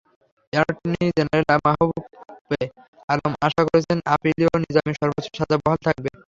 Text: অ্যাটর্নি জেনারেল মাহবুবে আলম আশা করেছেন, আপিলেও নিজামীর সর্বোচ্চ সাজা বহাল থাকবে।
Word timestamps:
অ্যাটর্নি 0.53 1.05
জেনারেল 1.17 1.45
মাহবুবে 1.65 2.61
আলম 3.09 3.33
আশা 3.47 3.61
করেছেন, 3.67 3.97
আপিলেও 4.13 4.53
নিজামীর 4.63 4.97
সর্বোচ্চ 4.99 5.27
সাজা 5.37 5.57
বহাল 5.61 5.79
থাকবে। 5.87 6.09